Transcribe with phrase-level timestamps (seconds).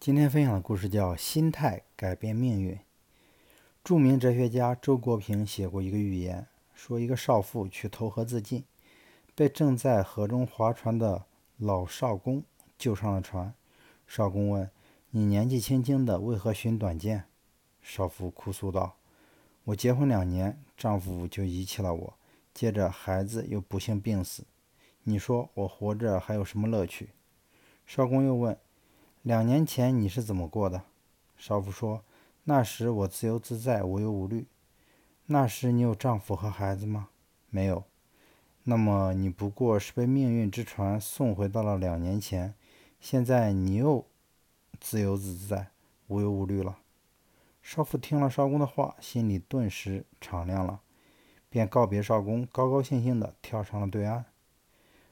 [0.00, 2.72] 今天分享的故事叫《心态改变命运》。
[3.82, 8.64] 著名哲学家周国平写过一个寓言，说一个少妇去投河自尽，
[9.34, 11.24] 被正在河中划船的
[11.56, 12.44] 老少公
[12.78, 13.52] 救上了船。
[14.06, 14.70] 少公问
[15.10, 17.24] ：“你年纪轻轻的，为何寻短见？”
[17.82, 18.94] 少妇哭诉道
[19.64, 22.14] ：“我结婚两年，丈夫就遗弃了我，
[22.54, 24.44] 接着孩子又不幸病死。
[25.02, 27.10] 你说我活着还有什么乐趣？”
[27.84, 28.56] 少公又问。
[29.28, 30.84] 两年前你是怎么过的？
[31.36, 32.02] 少妇说
[32.44, 34.46] ：“那时我自由自在，无忧无虑。
[35.26, 37.10] 那时你有丈夫和孩子吗？
[37.50, 37.84] 没有。
[38.64, 42.54] 那么你不过是被命运之船送回到了两年前。
[43.00, 44.06] 现在你又
[44.80, 45.68] 自由自在，
[46.06, 46.78] 无忧无虑了。”
[47.60, 50.80] 少妇听了少公的话，心里顿时敞亮了，
[51.50, 54.24] 便告别少公，高高兴兴地跳上了对岸。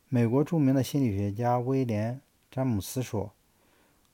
[0.09, 2.15] 美国著名的心理学家威廉·
[2.51, 3.36] 詹姆斯说。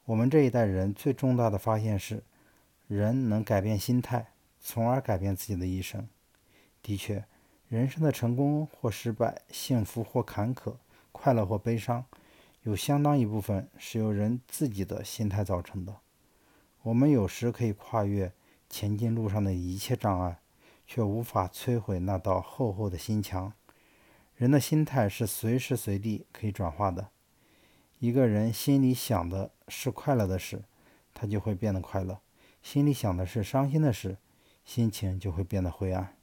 [0.06, 2.24] 我们这一代人最重大的发现是，
[2.88, 6.08] 人能改变心态，从而改变自己的一生。
[6.82, 7.24] 的确，
[7.68, 10.74] 人生的成功或失败，幸福或坎坷，
[11.12, 12.04] 快乐或悲伤，
[12.64, 15.96] 有相当一部分是由人自己的心态造成的。
[16.82, 18.32] 我们有时可以跨越
[18.68, 20.40] 前进路上的一切障碍，
[20.84, 23.52] 却无法摧毁那道厚厚的心墙。
[24.34, 27.10] 人的心态是随时随地可以转化的。
[28.02, 30.64] 一个人心里想的是快乐的事，
[31.14, 32.16] 他就会变得快乐；
[32.60, 34.16] 心里想的是伤心的事，
[34.64, 36.16] 心情就会变得灰暗。